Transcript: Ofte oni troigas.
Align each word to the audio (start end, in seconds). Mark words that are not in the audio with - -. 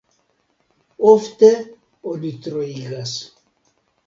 Ofte 1.11 1.49
oni 2.13 2.33
troigas. 2.49 3.15